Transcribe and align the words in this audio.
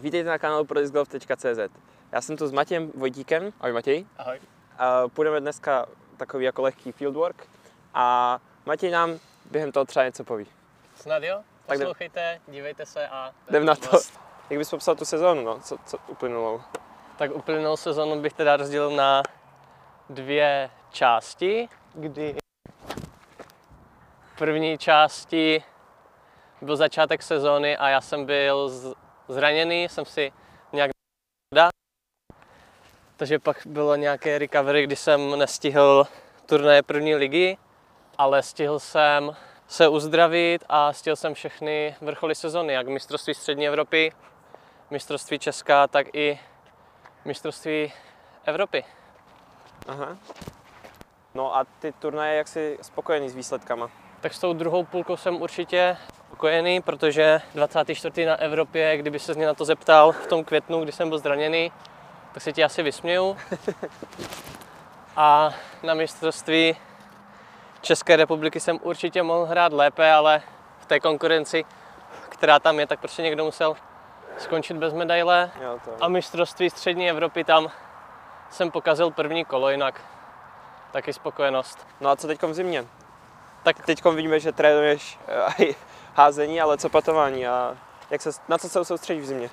Vítejte 0.00 0.28
na 0.28 0.38
kanálu 0.38 0.64
prodiscgolf.cz. 0.64 1.58
Já 2.12 2.20
jsem 2.20 2.36
tu 2.36 2.46
s 2.46 2.52
Matějem 2.52 2.90
Vojtíkem. 2.94 3.52
Ahoj 3.60 3.72
Matěj. 3.72 4.06
Ahoj. 4.18 4.40
A 4.78 5.08
půjdeme 5.08 5.40
dneska 5.40 5.86
takový 6.16 6.44
jako 6.44 6.62
lehký 6.62 6.92
fieldwork 6.92 7.46
a 7.94 8.38
Matěj 8.66 8.90
nám 8.90 9.18
během 9.50 9.72
toho 9.72 9.84
třeba 9.84 10.04
něco 10.04 10.24
poví. 10.24 10.46
Snad 10.94 11.22
jo? 11.22 11.42
Poslouchejte, 11.66 12.40
dívejte 12.48 12.86
se 12.86 13.08
a... 13.08 13.32
Jdem 13.48 13.64
na 13.64 13.74
to. 13.74 13.98
Jak 14.50 14.58
bys 14.58 14.70
popsal 14.70 14.94
tu 14.96 15.04
sezónu, 15.04 15.42
no, 15.44 15.60
co, 15.60 15.76
co 15.86 15.98
uplynulou? 16.08 16.60
Tak 17.18 17.30
uplynulou 17.34 17.76
sezónu 17.76 18.20
bych 18.20 18.32
teda 18.32 18.56
rozdělil 18.56 18.90
na 18.90 19.22
dvě 20.10 20.70
části, 20.90 21.68
kdy 21.94 22.36
v 24.34 24.38
první 24.38 24.78
části 24.78 25.64
byl 26.62 26.76
začátek 26.76 27.22
sezóny 27.22 27.76
a 27.76 27.88
já 27.88 28.00
jsem 28.00 28.24
byl 28.26 28.68
z- 28.68 28.94
zraněný, 29.32 29.88
jsem 29.88 30.04
si 30.04 30.32
nějak 30.72 30.90
dá. 31.54 31.68
Takže 33.16 33.38
pak 33.38 33.66
bylo 33.66 33.96
nějaké 33.96 34.38
recovery, 34.38 34.82
kdy 34.82 34.96
jsem 34.96 35.38
nestihl 35.38 36.06
turnaje 36.46 36.82
první 36.82 37.14
ligy, 37.14 37.56
ale 38.18 38.42
stihl 38.42 38.78
jsem 38.78 39.36
se 39.66 39.88
uzdravit 39.88 40.64
a 40.68 40.92
stihl 40.92 41.16
jsem 41.16 41.34
všechny 41.34 41.96
vrcholy 42.00 42.34
sezóny, 42.34 42.72
jak 42.72 42.88
mistrovství 42.88 43.34
střední 43.34 43.68
Evropy, 43.68 44.12
mistrovství 44.90 45.38
Česka, 45.38 45.86
tak 45.86 46.14
i 46.14 46.40
mistrovství 47.24 47.92
Evropy. 48.44 48.84
Aha. 49.88 50.16
No 51.34 51.56
a 51.56 51.64
ty 51.64 51.92
turnaje, 51.92 52.36
jak 52.36 52.48
jsi 52.48 52.78
spokojený 52.82 53.28
s 53.28 53.34
výsledkama? 53.34 53.90
Tak 54.20 54.34
s 54.34 54.38
tou 54.38 54.52
druhou 54.52 54.84
půlkou 54.84 55.16
jsem 55.16 55.42
určitě 55.42 55.96
spokojený, 56.40 56.80
protože 56.80 57.40
24. 57.54 58.26
na 58.26 58.36
Evropě, 58.36 58.96
kdyby 58.96 59.18
se 59.18 59.34
mě 59.34 59.46
na 59.46 59.54
to 59.54 59.64
zeptal 59.64 60.12
v 60.12 60.26
tom 60.26 60.44
květnu, 60.44 60.80
kdy 60.80 60.92
jsem 60.92 61.08
byl 61.08 61.18
zraněný, 61.18 61.72
tak 62.32 62.42
se 62.42 62.52
ti 62.52 62.64
asi 62.64 62.82
vysměju. 62.82 63.36
A 65.16 65.50
na 65.82 65.94
mistrovství 65.94 66.76
České 67.80 68.16
republiky 68.16 68.60
jsem 68.60 68.78
určitě 68.82 69.22
mohl 69.22 69.44
hrát 69.44 69.72
lépe, 69.72 70.12
ale 70.12 70.42
v 70.78 70.86
té 70.86 71.00
konkurenci, 71.00 71.64
která 72.28 72.58
tam 72.58 72.80
je, 72.80 72.86
tak 72.86 73.00
prostě 73.00 73.22
někdo 73.22 73.44
musel 73.44 73.76
skončit 74.38 74.76
bez 74.76 74.92
medaile. 74.92 75.50
A 76.00 76.08
mistrovství 76.08 76.70
střední 76.70 77.10
Evropy 77.10 77.44
tam 77.44 77.70
jsem 78.50 78.70
pokazil 78.70 79.10
první 79.10 79.44
kolo, 79.44 79.70
jinak 79.70 80.00
taky 80.92 81.12
spokojenost. 81.12 81.86
No 82.00 82.10
a 82.10 82.16
co 82.16 82.26
teď 82.26 82.42
v 82.42 82.54
zimě? 82.54 82.84
Tak 83.62 83.86
Teď 83.86 84.04
vidíme, 84.04 84.40
že 84.40 84.52
trénuješ 84.52 85.18
eh, 85.28 85.64
i 85.64 85.74
házení, 86.14 86.60
ale 86.60 86.78
co 86.78 86.88
patování 86.88 87.46
a 87.46 87.76
jak 88.10 88.22
se, 88.22 88.30
na 88.48 88.58
co 88.58 88.68
se 88.68 88.84
soustředíš 88.84 89.22
v 89.22 89.26
zimě? 89.26 89.50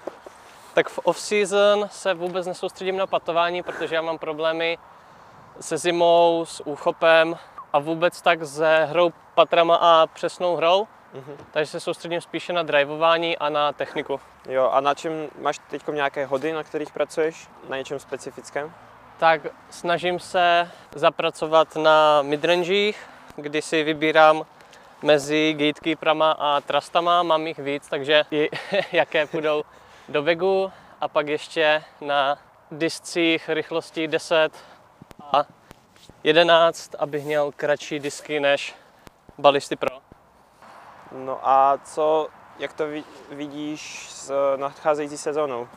Tak 0.73 0.89
v 0.89 0.99
off-season 1.03 1.87
se 1.91 2.13
vůbec 2.13 2.47
nesoustředím 2.47 2.97
na 2.97 3.07
patování, 3.07 3.63
protože 3.63 3.95
já 3.95 4.01
mám 4.01 4.17
problémy 4.17 4.77
se 5.59 5.77
zimou, 5.77 6.45
s 6.45 6.67
úchopem 6.67 7.37
a 7.73 7.79
vůbec 7.79 8.21
tak 8.21 8.45
se 8.45 8.85
hrou 8.85 9.13
patrama 9.35 9.75
a 9.75 10.07
přesnou 10.07 10.55
hrou. 10.55 10.87
Mhm. 11.13 11.37
Takže 11.51 11.71
se 11.71 11.79
soustředím 11.79 12.21
spíše 12.21 12.53
na 12.53 12.63
drivování 12.63 13.37
a 13.37 13.49
na 13.49 13.73
techniku. 13.73 14.19
Jo, 14.49 14.69
a 14.69 14.81
na 14.81 14.93
čem 14.93 15.27
máš 15.41 15.59
teď 15.69 15.87
nějaké 15.87 16.25
hody, 16.25 16.53
na 16.53 16.63
kterých 16.63 16.91
pracuješ? 16.91 17.47
Na 17.69 17.77
něčem 17.77 17.99
specifickém? 17.99 18.73
Tak 19.17 19.41
snažím 19.69 20.19
se 20.19 20.71
zapracovat 20.95 21.75
na 21.75 22.21
midrangích, 22.21 23.09
kdy 23.37 23.61
si 23.61 23.83
vybírám 23.83 24.45
mezi 25.03 25.53
gatekeeperama 25.53 26.31
a 26.31 26.61
trustama, 26.61 27.23
mám 27.23 27.47
jich 27.47 27.59
víc, 27.59 27.87
takže 27.89 28.23
i 28.31 28.49
jaké 28.91 29.25
půjdou 29.25 29.63
do 30.09 30.23
vegu 30.23 30.71
a 31.01 31.07
pak 31.07 31.27
ještě 31.27 31.83
na 32.01 32.39
discích 32.71 33.49
rychlosti 33.49 34.07
10 34.07 34.49
a 35.21 35.43
11, 36.23 36.95
abych 36.99 37.25
měl 37.25 37.51
kratší 37.55 37.99
disky 37.99 38.39
než 38.39 38.75
Balisty 39.37 39.75
Pro. 39.75 39.99
No 41.11 41.39
a 41.49 41.79
co, 41.83 42.27
jak 42.59 42.73
to 42.73 42.87
vi- 42.87 43.03
vidíš 43.31 44.07
s 44.09 44.31
nadcházející 44.55 45.17
sezónou? 45.17 45.67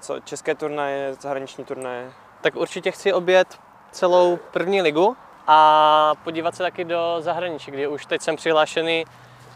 Co 0.00 0.20
české 0.20 0.54
turnaje, 0.54 1.14
zahraniční 1.14 1.64
turnaje? 1.64 2.12
Tak 2.40 2.56
určitě 2.56 2.90
chci 2.90 3.12
obět 3.12 3.58
celou 3.90 4.36
první 4.36 4.82
ligu 4.82 5.16
a 5.46 6.12
podívat 6.24 6.54
se 6.54 6.62
taky 6.62 6.84
do 6.84 7.16
zahraničí, 7.18 7.70
kdy 7.70 7.86
už 7.86 8.06
teď 8.06 8.22
jsem 8.22 8.36
přihlášený 8.36 9.04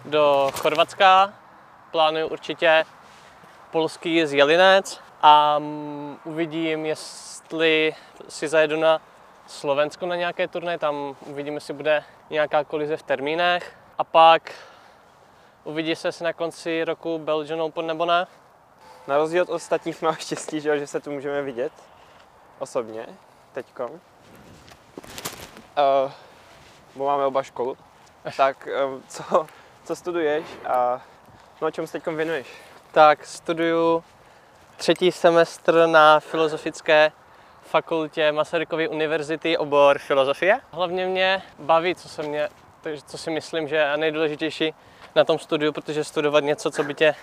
do 0.05 0.51
Chorvatska. 0.61 1.33
Plánuju 1.91 2.29
určitě 2.29 2.85
polský 3.71 4.27
z 4.27 4.33
Jelinec 4.33 5.01
a 5.23 5.59
mm, 5.59 6.19
uvidím, 6.25 6.87
jestli 6.87 7.95
si 8.29 8.49
zajedu 8.49 8.77
na 8.81 9.01
Slovensko 9.47 10.07
na 10.07 10.17
nějaké 10.17 10.49
turné, 10.49 10.79
tam 10.79 11.17
uvidím, 11.27 11.55
jestli 11.55 11.75
bude 11.75 12.05
nějaká 12.31 12.65
kolize 12.65 12.97
v 12.97 13.03
termínech. 13.03 13.77
A 13.99 14.05
pak 14.05 14.53
uvidí 15.65 15.97
se, 15.97 16.25
na 16.25 16.33
konci 16.33 16.85
roku 16.85 17.19
Belgian 17.19 17.63
Open 17.63 17.87
nebo 17.87 18.07
ne. 18.07 18.27
Na 19.07 19.17
rozdíl 19.17 19.43
od 19.43 19.49
ostatních 19.49 20.03
máš 20.03 20.21
štěstí, 20.21 20.61
že 20.61 20.87
se 20.87 21.01
tu 21.01 21.11
můžeme 21.11 21.43
vidět 21.43 21.73
osobně, 22.59 23.07
teďkom. 23.53 24.01
Uh, 25.77 26.13
bo 26.95 27.07
máme 27.07 27.27
oba 27.27 27.43
školu. 27.43 27.77
Tak 28.37 28.69
um, 28.87 29.03
co, 29.09 29.47
co 29.85 29.97
studuješ 29.97 30.45
a 30.67 31.01
no, 31.61 31.71
čemu 31.71 31.87
se 31.87 31.93
teďkom 31.93 32.17
věnuješ? 32.17 32.47
Tak 32.93 33.27
studuju 33.27 34.05
třetí 34.77 35.13
semestr 35.13 35.87
na 35.87 36.21
Filozofické 36.21 37.13
fakultě 37.63 38.33
Masarykovy 38.33 38.89
univerzity, 38.89 39.59
obor 39.59 39.99
filozofie. 39.99 40.61
Hlavně 40.71 41.07
mě 41.07 41.43
baví, 41.59 41.95
co, 41.95 42.09
se 42.09 42.23
mě, 42.23 42.49
co 43.07 43.19
si 43.19 43.31
myslím, 43.31 43.69
že 43.69 43.77
je 43.77 43.97
nejdůležitější 43.97 44.75
na 45.15 45.25
tom 45.25 45.39
studiu, 45.39 45.73
protože 45.73 46.05
studovat 46.05 46.45
něco, 46.45 46.71
co 46.71 46.83
by 46.85 46.95
tě 46.95 47.15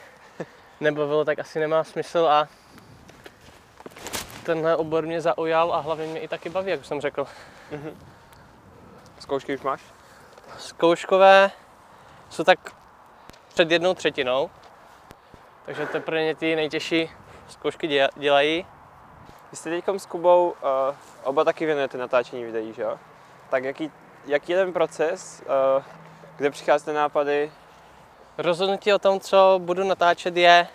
nebavilo, 0.79 1.25
tak 1.25 1.39
asi 1.39 1.59
nemá 1.59 1.83
smysl 1.83 2.27
a 2.29 2.47
tenhle 4.43 4.75
obor 4.75 5.05
mě 5.05 5.21
zaujal 5.21 5.73
a 5.73 5.79
hlavně 5.79 6.07
mě 6.07 6.19
i 6.19 6.27
taky 6.27 6.49
baví, 6.49 6.71
jak 6.71 6.79
už 6.79 6.87
jsem 6.87 7.01
řekl. 7.01 7.27
Zkoušky 9.31 9.55
už 9.55 9.61
máš? 9.61 9.81
Zkouškové 10.57 11.51
jsou 12.29 12.43
tak 12.43 12.59
před 13.47 13.71
jednou 13.71 13.93
třetinou, 13.93 14.49
takže 15.65 15.85
teprve 15.85 16.35
ty 16.35 16.55
nejtěžší 16.55 17.11
zkoušky 17.47 17.87
děla- 17.87 18.09
dělají. 18.15 18.65
Vy 19.51 19.57
jste 19.57 19.69
teďkom 19.69 19.99
s 19.99 20.05
Kubou 20.05 20.49
uh, 20.49 20.55
oba 21.23 21.43
taky 21.43 21.65
věnujete 21.65 21.97
natáčení 21.97 22.43
videí, 22.43 22.73
že 22.73 22.81
jo? 22.81 22.99
Tak 23.49 23.63
jaký, 23.63 23.91
jaký 24.25 24.51
je 24.51 24.57
ten 24.57 24.73
proces, 24.73 25.43
uh, 25.77 25.83
kde 26.35 26.49
přicházíte 26.49 26.93
nápady? 26.93 27.51
Rozhodnutí 28.37 28.93
o 28.93 28.99
tom, 28.99 29.19
co 29.19 29.59
budu 29.63 29.83
natáčet, 29.83 30.37
je 30.37 30.67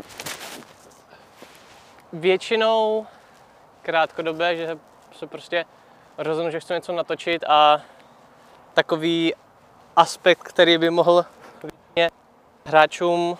většinou 2.12 3.06
krátkodobé, 3.82 4.56
že 4.56 4.78
se 5.12 5.26
prostě 5.26 5.64
rozhodnu, 6.18 6.50
že 6.50 6.60
chci 6.60 6.72
něco 6.72 6.92
natočit 6.92 7.44
a 7.48 7.82
takový 8.76 9.34
aspekt, 9.96 10.42
který 10.42 10.78
by 10.78 10.90
mohl 10.90 11.24
hráčům 12.64 13.38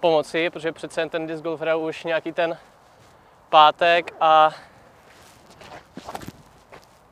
pomoci, 0.00 0.50
protože 0.50 0.72
přece 0.72 1.00
jen 1.00 1.08
ten 1.08 1.26
disc 1.26 1.42
golf 1.42 1.60
hraju 1.60 1.78
už 1.88 2.04
nějaký 2.04 2.32
ten 2.32 2.58
pátek 3.48 4.14
a 4.20 4.50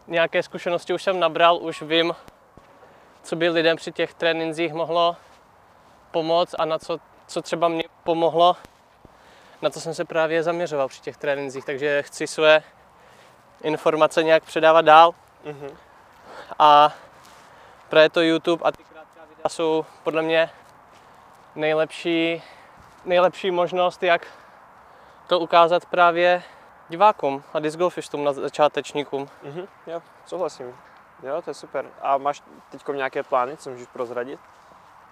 nějaké 0.07 0.43
zkušenosti 0.43 0.95
už 0.95 1.03
jsem 1.03 1.21
nabral, 1.21 1.57
už 1.57 1.83
vím, 1.83 2.15
co 3.23 3.37
by 3.37 3.49
lidem 3.49 3.77
při 3.77 3.93
těch 3.93 4.15
trénincích 4.15 4.73
mohlo 4.73 5.17
pomoct 6.11 6.55
a 6.59 6.65
na 6.65 6.79
co, 6.79 6.99
co 7.27 7.43
třeba 7.43 7.69
mě 7.69 7.85
pomohlo, 8.05 8.57
na 9.63 9.71
to 9.71 9.81
jsem 9.81 9.95
se 9.95 10.05
právě 10.05 10.43
zaměřoval 10.43 10.89
při 10.89 11.01
těch 11.01 11.17
trénincích, 11.17 11.65
takže 11.65 12.03
chci 12.03 12.27
své 12.27 12.63
informace 13.63 14.23
nějak 14.23 14.45
předávat 14.45 14.83
dál 14.85 15.15
Mhm. 15.45 15.77
a 16.59 16.93
právě 17.95 18.11
to 18.11 18.21
YouTube 18.21 18.65
a 18.65 18.73
ty 18.73 18.85
krátká 18.85 19.21
videa 19.29 19.49
jsou 19.49 19.87
podle 20.03 20.23
mě 20.23 20.51
nejlepší, 21.55 22.43
nejlepší 23.05 23.51
možnost, 23.51 24.03
jak 24.03 24.27
to 25.27 25.39
ukázat 25.39 25.87
právě 25.87 26.43
divákům 26.89 27.43
a 27.53 27.61
disc 27.61 27.77
golfistům 27.77 28.25
na 28.25 28.33
začátečníkům. 28.33 29.29
Mhm, 29.43 29.67
jo, 29.87 30.03
souhlasím. 30.27 30.77
Jo, 31.23 31.43
to 31.43 31.51
je 31.51 31.55
super. 31.55 31.87
A 32.03 32.19
máš 32.19 32.43
teď 32.71 32.83
nějaké 32.93 33.23
plány, 33.23 33.57
co 33.57 33.71
můžeš 33.71 33.89
prozradit? 33.89 34.41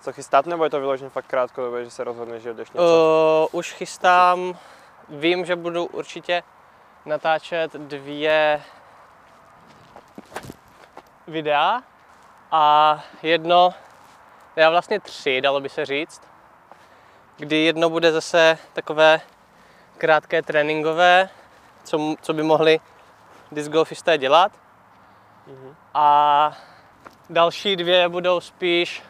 Co 0.01 0.13
chystat, 0.13 0.47
nebo 0.47 0.65
je 0.65 0.71
to 0.71 0.81
vyloženě 0.81 1.11
fakt 1.11 1.27
krátkodobé, 1.27 1.85
že 1.85 1.91
se 1.91 2.05
rozhodneš, 2.05 2.43
že 2.43 2.55
jdeš 2.55 2.71
něco? 2.71 3.49
Uh, 3.53 3.59
už 3.59 3.73
chystám, 3.73 4.59
vím, 5.09 5.45
že 5.45 5.57
budu 5.57 5.85
určitě 5.85 6.43
natáčet 7.07 7.73
dvě 7.73 8.63
videa 11.27 11.83
a 12.53 12.99
jedno, 13.23 13.75
já 14.57 14.71
vlastně 14.71 15.01
tři, 15.01 15.41
dalo 15.41 15.61
by 15.61 15.69
se 15.69 15.87
říct, 15.87 16.23
kdy 17.37 17.57
jedno 17.57 17.91
bude 17.91 18.13
zase 18.13 18.59
takové 18.73 19.21
krátké 19.99 20.43
tréninkové, 20.43 21.29
co, 21.85 22.15
co 22.23 22.33
by 22.33 22.43
mohli 22.43 22.81
disc 23.53 23.69
golfisté 23.69 24.19
dělat. 24.19 24.53
A 25.95 26.53
další 27.31 27.77
dvě 27.77 28.09
budou 28.09 28.41
spíš 28.41 29.03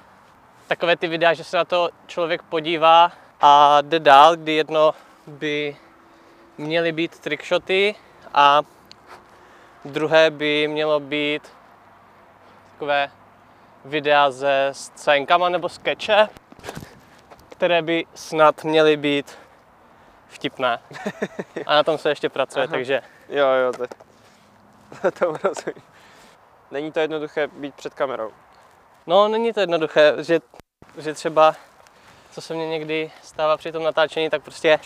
takové 0.69 0.97
ty 0.97 1.09
videa, 1.09 1.35
že 1.35 1.45
se 1.45 1.57
na 1.57 1.65
to 1.65 1.91
člověk 2.07 2.43
podívá 2.43 3.13
a 3.41 3.81
jde 3.81 4.01
dál, 4.01 4.37
kdy 4.37 4.53
jedno 4.53 4.95
by 5.27 5.77
měly 6.59 6.93
být 6.93 7.19
trickshoty 7.19 7.95
a 8.35 8.63
druhé 9.85 10.31
by 10.31 10.69
mělo 10.69 11.01
být 11.01 11.53
takové 12.73 13.11
videa 13.85 14.33
se 14.33 14.69
scénkama 14.73 15.49
nebo 15.49 15.69
skeče, 15.69 16.29
které 17.49 17.83
by 17.83 18.07
snad 18.15 18.65
měly 18.65 18.97
být 18.97 19.39
vtipné. 20.29 20.81
A 21.67 21.75
na 21.75 21.83
tom 21.83 21.99
se 21.99 22.09
ještě 22.09 22.29
pracuje, 22.29 22.65
Aha. 22.65 22.71
takže 22.71 23.03
Jo, 23.29 23.47
jo, 23.49 23.73
to, 23.73 25.11
to 25.19 25.27
rozumím. 25.27 25.83
Není 26.71 26.93
to 26.93 27.01
jednoduché 27.01 27.47
být 27.47 27.75
před 27.75 27.95
kamerou. 27.95 28.31
no 29.07 29.29
není 29.29 29.53
to 29.53 29.61
jednoduché, 29.61 30.15
že, 30.19 30.41
že 30.99 31.15
třeba 31.15 31.55
co 32.33 32.41
se 32.41 32.55
mně 32.55 32.69
někdy 32.69 33.11
stává 33.23 33.57
při 33.57 33.73
tom 33.73 33.83
natáčení, 33.83 34.31
tak 34.31 34.43
prostě 34.43 34.79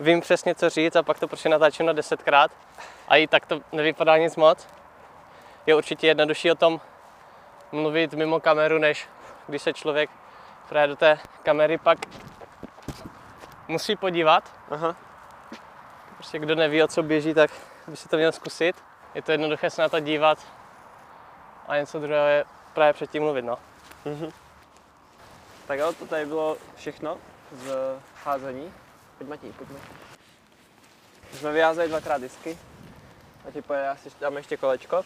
vím 0.00 0.20
přesně 0.20 0.54
co 0.54 0.70
říct 0.70 0.96
a 0.96 1.02
pak 1.02 1.20
to 1.20 1.28
prostě 1.28 1.48
natáčím 1.48 1.86
na 1.86 1.92
desetkrát 1.92 2.50
a 3.08 3.16
i 3.16 3.26
tak 3.26 3.46
to 3.46 3.60
nevypadá 3.72 4.16
nic 4.16 4.36
moc. 4.36 4.66
Je 5.66 5.74
určitě 5.74 6.06
jednodušší 6.06 6.50
o 6.50 6.54
tom 6.54 6.80
mluvit 7.72 8.14
mimo 8.14 8.40
kameru, 8.40 8.78
než 8.78 9.08
když 9.46 9.62
se 9.62 9.72
člověk 9.72 10.10
právě 10.68 10.88
do 10.88 10.96
té 10.96 11.18
kamery 11.42 11.78
pak 11.78 11.98
musí 13.68 13.96
podívat. 13.96 14.52
Aha. 14.70 14.96
Prostě 16.14 16.38
kdo 16.38 16.54
neví, 16.54 16.82
o 16.82 16.88
co 16.88 17.02
běží, 17.02 17.34
tak 17.34 17.50
by 17.88 17.96
si 17.96 18.08
to 18.08 18.16
měl 18.16 18.32
zkusit. 18.32 18.76
Je 19.14 19.22
to 19.22 19.32
jednoduché 19.32 19.70
se 19.70 19.82
na 19.82 19.88
to 19.88 20.00
dívat 20.00 20.38
a 21.68 21.76
něco 21.76 22.00
druhého 22.00 22.26
je 22.26 22.44
právě 22.74 22.92
předtím 22.92 23.22
mluvit. 23.22 23.42
No. 23.42 23.58
Tak 25.66 25.78
jo, 25.78 25.92
to 25.92 26.06
tady 26.06 26.26
bylo 26.26 26.56
všechno 26.76 27.18
z 27.52 27.72
házení. 28.24 28.72
Pojď 29.18 29.30
Matěj, 29.30 29.52
pojďme. 29.52 29.78
Jsme 31.32 31.52
vyházeli 31.52 31.88
dvakrát 31.88 32.20
disky. 32.20 32.58
Matěj 33.44 33.62
pojede, 33.62 33.84
já 33.84 33.96
si 33.96 34.10
dáme 34.20 34.40
ještě 34.40 34.56
kolečko. 34.56 34.96
Uh, 34.98 35.04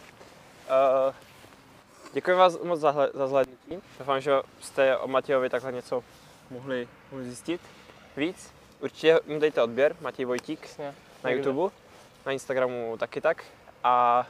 děkuji 2.13 2.35
vás 2.35 2.59
moc 2.59 2.79
za, 2.79 2.95
za 3.13 3.27
zhlédnutí. 3.27 3.79
Doufám, 3.99 4.21
že 4.21 4.31
jste 4.61 4.97
o 4.97 5.07
Matějovi 5.07 5.49
takhle 5.49 5.71
něco 5.71 6.03
mohli, 6.49 6.87
mohli 7.11 7.25
zjistit 7.25 7.61
víc. 8.17 8.53
Určitě 8.79 9.19
mu 9.25 9.39
dejte 9.39 9.63
odběr, 9.63 9.95
Matěj 10.01 10.25
Vojtík 10.25 10.59
Přesně. 10.59 10.95
na. 11.23 11.29
YouTube, 11.29 11.73
na 12.25 12.31
Instagramu 12.31 12.97
taky 12.97 13.21
tak. 13.21 13.43
A 13.83 14.27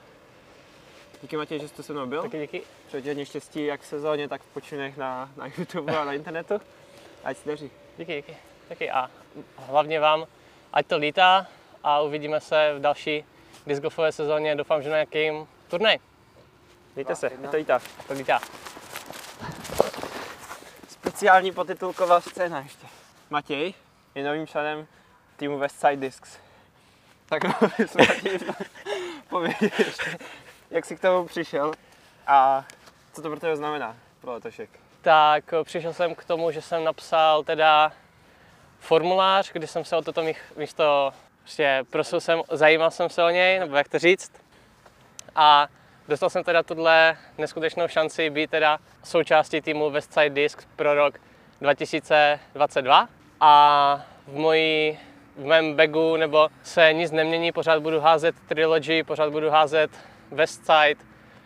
díky 1.22 1.38
Matěj, 1.38 1.60
že 1.60 1.68
jste 1.68 1.84
se 1.84 1.94
mnou 1.94 2.06
byl. 2.06 2.22
Taky 2.22 2.40
díky. 2.40 2.62
Přeji 2.88 3.08
hodně 3.08 3.26
štěstí 3.26 3.66
jak 3.66 3.82
v 3.82 3.86
sezóně, 3.86 4.28
tak 4.28 4.42
v 4.42 4.54
počinech 4.54 4.98
na, 4.98 5.32
na 5.38 5.46
YouTube 5.58 5.98
a 5.98 6.06
na 6.06 6.14
internetu. 6.14 6.62
Ať 7.24 7.38
se 7.38 7.50
daří. 7.50 7.72
Díky, 7.98 8.16
díky. 8.16 8.38
Taky 8.70 8.92
a 8.92 9.12
hlavně 9.58 10.00
vám, 10.00 10.26
ať 10.74 10.88
to 10.88 10.98
lítá 10.98 11.48
a 11.84 12.02
uvidíme 12.02 12.42
se 12.42 12.74
v 12.78 12.82
další 12.82 13.26
disc 13.68 13.82
golfové 13.82 14.12
sezóně. 14.12 14.56
Doufám, 14.56 14.84
že 14.84 14.90
na 14.90 14.96
nějakým 14.96 15.48
turnaj. 15.68 15.98
Mějte 16.96 17.16
se, 17.16 17.32
je 17.42 17.48
to 17.48 17.58
lítá. 17.58 17.82
To 18.08 18.14
lítá. 18.14 18.40
Speciální 20.88 21.52
potitulková 21.52 22.22
scéna 22.22 22.60
ještě. 22.60 22.88
Matěj 23.30 23.74
je 24.16 24.24
novým 24.24 24.48
členem 24.48 24.88
týmu 25.38 25.58
Westside 25.58 25.96
Discs. 25.96 26.38
Tak 27.26 27.44
no, 27.62 27.70
povědět 29.30 29.80
ještě, 29.80 30.18
jak 30.72 30.86
jsi 30.86 30.96
k 30.96 31.00
tomu 31.00 31.26
přišel 31.26 31.74
a 32.28 32.66
co 33.14 33.22
to 33.22 33.30
pro 33.30 33.40
tebe 33.40 33.56
znamená 33.56 33.96
pro 34.22 34.32
letošek. 34.32 34.70
Tak 35.02 35.54
eh, 35.54 35.64
přišel 35.64 35.94
jsem 35.94 36.16
k 36.16 36.24
tomu, 36.24 36.52
že 36.52 36.62
jsem 36.62 36.84
napsal 36.84 37.44
teda 37.44 37.92
formulář, 38.80 39.52
kdy 39.52 39.68
jsem 39.68 39.86
se 39.86 39.96
o 39.96 40.02
toto 40.02 40.24
místo 40.58 41.14
prostě 41.40 41.84
prosil 41.90 42.22
jsem, 42.22 42.42
zajímal 42.52 42.92
jsem 42.92 43.10
se 43.10 43.24
o 43.24 43.30
něj, 43.30 43.60
nebo 43.60 43.76
jak 43.76 43.90
to 43.90 44.00
říct. 44.00 44.32
A 45.36 45.68
dostal 46.08 46.30
jsem 46.30 46.44
teda 46.44 46.64
tuhle 46.64 47.18
neskutečnou 47.38 47.88
šanci 47.88 48.30
být 48.30 48.50
teda 48.50 48.78
součástí 49.04 49.62
týmu 49.62 49.90
Westside 49.90 50.30
Disc 50.30 50.58
pro 50.76 50.94
rok 50.94 51.20
2022. 51.62 53.10
A 53.40 54.06
v 54.28 54.34
mojí 54.34 55.00
v 55.36 55.46
mém 55.46 55.76
bagu 55.76 56.18
nebo 56.18 56.50
se 56.64 56.94
nic 56.94 57.12
nemění, 57.12 57.52
pořád 57.52 57.82
budu 57.82 58.00
házet 58.00 58.36
Trilogy, 58.48 59.04
pořád 59.04 59.32
budu 59.32 59.50
házet 59.50 59.92
Westside, 60.32 60.96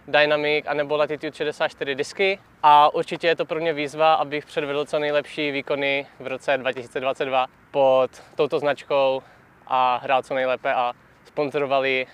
Dynamic 0.07 0.65
a 0.67 0.73
nebo 0.73 0.97
Latitude 0.97 1.35
64 1.35 1.95
disky 1.95 2.39
a 2.63 2.93
určitě 2.93 3.27
je 3.27 3.35
to 3.35 3.45
pro 3.45 3.59
mě 3.59 3.73
výzva, 3.73 4.13
abych 4.13 4.45
předvedl 4.45 4.85
co 4.85 4.99
nejlepší 4.99 5.51
výkony 5.51 6.07
v 6.19 6.27
roce 6.27 6.57
2022 6.57 7.47
pod 7.71 8.11
touto 8.35 8.59
značkou 8.59 9.23
a 9.67 9.99
hrál 10.03 10.23
co 10.23 10.33
nejlépe 10.33 10.73
a 10.73 10.93
sponzorovali 11.25 12.07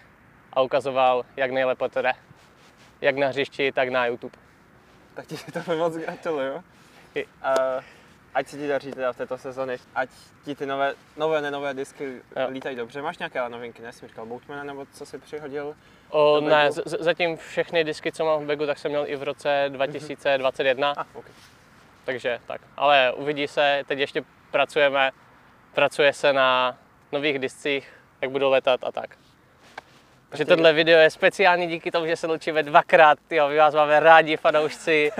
a 0.53 0.61
ukazoval, 0.61 1.25
jak 1.37 1.51
nejlépe 1.51 1.89
to 1.89 2.01
jde. 2.01 2.13
Jak 3.03 3.15
na 3.17 3.27
hřišti, 3.27 3.71
tak 3.71 3.89
na 3.89 4.05
YouTube. 4.05 4.37
Tak 5.13 5.25
ti 5.27 5.37
to 5.37 5.75
moc 5.75 5.97
gratuluju. 5.97 6.63
A 7.41 7.53
ať 8.33 8.47
se 8.47 8.57
ti 8.57 8.67
daří 8.67 8.91
teda 8.91 9.13
v 9.13 9.17
této 9.17 9.37
sezóně, 9.37 9.77
ať 9.95 10.09
ti 10.45 10.55
ty 10.55 10.65
nové, 10.65 10.93
nové, 11.17 11.41
nenové 11.41 11.73
disky 11.73 12.03
Jo. 12.35 12.47
lítají 12.49 12.75
dobře. 12.75 13.01
Máš 13.01 13.17
nějaké 13.17 13.49
novinky, 13.49 13.81
ne? 13.81 13.91
Jsi 13.93 14.07
říkal 14.07 14.25
Boatmana, 14.25 14.63
nebo 14.63 14.85
co 14.93 15.05
jsi 15.05 15.17
přihodil? 15.17 15.75
O, 16.09 16.41
ne, 16.41 16.71
z- 16.71 16.83
zatím 16.99 17.37
všechny 17.37 17.83
disky, 17.83 18.11
co 18.11 18.25
mám 18.25 18.43
v 18.43 18.45
bagu, 18.47 18.65
tak 18.65 18.77
jsem 18.77 18.91
měl 18.91 19.03
i 19.07 19.15
v 19.15 19.23
roce 19.23 19.65
2021. 19.69 20.91
A, 20.97 21.05
ok. 21.13 21.25
Takže 22.05 22.39
tak. 22.47 22.61
Ale 22.77 23.13
uvidí 23.13 23.47
se, 23.47 23.83
teď 23.87 23.99
ještě 23.99 24.23
pracujeme, 24.51 25.11
pracuje 25.73 26.13
se 26.13 26.33
na 26.33 26.77
nových 27.11 27.39
discích, 27.39 27.93
jak 28.21 28.31
budou 28.31 28.49
letat 28.51 28.79
a 28.83 28.91
tak. 28.91 29.17
Ty- 30.37 30.45
tohle 30.45 30.73
video 30.73 30.99
je 30.99 31.09
speciální 31.09 31.67
díky 31.67 31.91
tomu, 31.91 32.05
že 32.05 32.15
se 32.15 32.27
loučíme 32.27 32.63
dvakrát, 32.63 33.17
tyjo, 33.27 33.49
my 33.49 33.57
vás 33.57 33.73
máme 33.73 33.99
rádi, 33.99 34.37
fanoušci. 34.37 35.11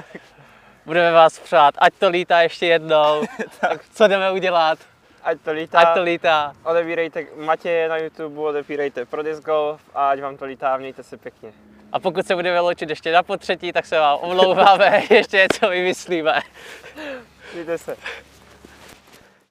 Budeme 0.86 1.12
vás 1.12 1.40
přát, 1.40 1.76
ať 1.78 1.94
to 1.94 2.10
lítá 2.10 2.42
ještě 2.42 2.66
jednou. 2.66 3.24
tak 3.62 3.82
co 3.94 4.08
jdeme 4.08 4.32
udělat? 4.32 4.80
Ať 5.24 5.38
to 5.42 5.52
lítá. 5.52 5.80
Ať 5.80 5.94
to 5.94 6.04
lítá. 6.04 6.54
Odebírejte 6.64 7.26
Matěje 7.36 7.90
na 7.90 7.98
YouTube, 7.98 8.42
odebírejte 8.42 9.06
pro 9.06 9.24
Disc 9.24 9.42
Golf 9.44 9.82
a 9.94 10.10
ať 10.10 10.22
vám 10.22 10.38
to 10.38 10.46
lítá 10.46 10.78
mějte 10.78 11.04
se 11.04 11.18
pěkně. 11.18 11.54
A 11.92 12.00
pokud 12.00 12.28
se 12.28 12.36
budeme 12.36 12.60
loučit 12.60 12.90
ještě 12.90 13.12
na 13.12 13.24
potřetí, 13.24 13.74
tak 13.74 13.86
se 13.86 14.00
vám 14.00 14.20
omlouváme, 14.22 15.04
ještě 15.10 15.38
něco 15.38 15.70
vymyslíme. 15.70 16.40
Mějte 17.54 17.78
se. 17.78 17.98